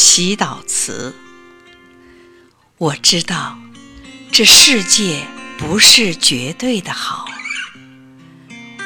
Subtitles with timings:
[0.00, 1.12] 祈祷词。
[2.76, 3.58] 我知道，
[4.30, 5.26] 这世界
[5.58, 7.26] 不是绝对的好。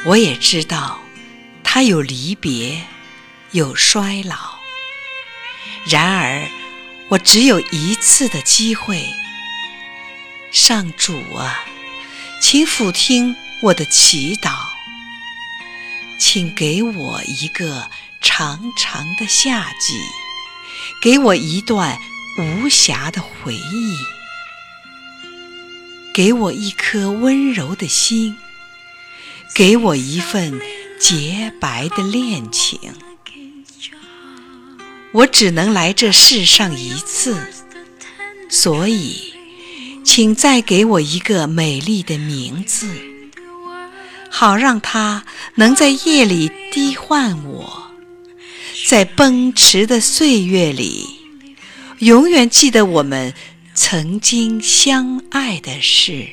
[0.07, 1.01] 我也知道，
[1.63, 2.87] 它有离别，
[3.51, 4.59] 有衰老。
[5.87, 6.49] 然而，
[7.11, 9.05] 我只有一次的机会。
[10.51, 11.63] 上主啊，
[12.41, 14.51] 请俯听我的祈祷，
[16.19, 20.01] 请给我一个长长的夏季，
[21.01, 21.99] 给我一段
[22.39, 23.97] 无暇的回忆，
[26.15, 28.37] 给我一颗温柔的心。
[29.55, 30.59] 给我一份
[30.99, 32.79] 洁白的恋情，
[35.13, 37.37] 我只能来这世上一次，
[38.49, 39.35] 所以，
[40.03, 42.89] 请再给我一个美丽的名字，
[44.31, 45.27] 好让它
[45.57, 47.92] 能在夜里低唤我，
[48.87, 51.07] 在奔驰的岁月里，
[52.01, 53.33] 永远记得我们
[53.75, 56.29] 曾经相爱的事。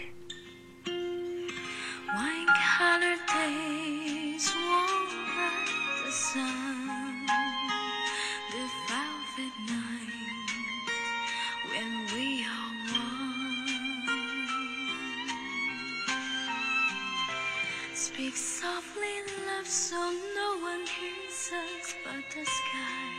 [18.20, 19.16] Speak softly,
[19.48, 19.96] love, so
[20.36, 23.12] no one hears us but the sky.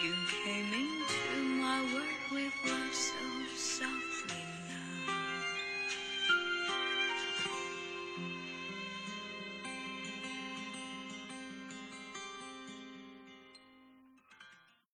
[0.02, 3.20] you came into my world with love so
[3.54, 3.89] soft.